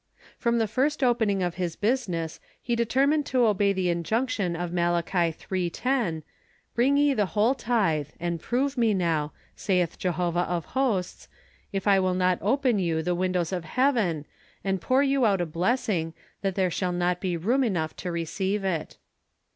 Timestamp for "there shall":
16.55-16.93